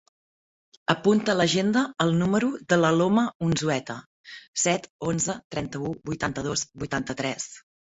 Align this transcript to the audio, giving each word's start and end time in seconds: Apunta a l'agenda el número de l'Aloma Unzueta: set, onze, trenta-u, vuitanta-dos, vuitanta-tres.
Apunta 0.93 1.31
a 1.33 1.35
l'agenda 1.41 1.83
el 2.07 2.15
número 2.23 2.49
de 2.73 2.81
l'Aloma 2.81 3.27
Unzueta: 3.51 4.01
set, 4.67 4.93
onze, 5.15 5.41
trenta-u, 5.57 5.97
vuitanta-dos, 6.13 6.71
vuitanta-tres. 6.85 7.53